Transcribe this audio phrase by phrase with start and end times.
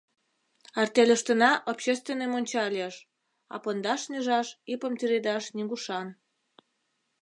[0.81, 2.95] —Артельыштына общественный монча лиеш,
[3.53, 6.07] а пондаш нӱжаш, ӱпым тӱредаш нигушан.